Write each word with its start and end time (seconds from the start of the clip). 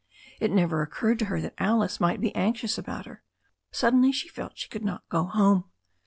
It 0.39 0.49
never 0.49 0.81
occurred 0.81 1.19
to 1.19 1.25
her 1.25 1.39
that 1.41 1.53
Alice 1.59 1.99
might 1.99 2.19
be 2.19 2.35
anxious 2.35 2.75
about 2.79 3.05
her. 3.05 3.21
Suddenly 3.71 4.11
she 4.11 4.29
felt 4.29 4.57
she 4.57 4.67
could 4.67 4.83
not 4.83 5.07
go 5.09 5.25
home. 5.25 5.65